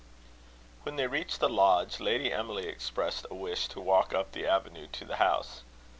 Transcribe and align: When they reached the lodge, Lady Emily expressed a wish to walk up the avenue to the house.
When 0.81 0.95
they 0.95 1.05
reached 1.05 1.39
the 1.41 1.47
lodge, 1.47 1.99
Lady 1.99 2.33
Emily 2.33 2.65
expressed 2.67 3.27
a 3.29 3.35
wish 3.35 3.67
to 3.67 3.79
walk 3.79 4.15
up 4.15 4.31
the 4.31 4.47
avenue 4.47 4.87
to 4.93 5.05
the 5.05 5.17
house. 5.17 5.61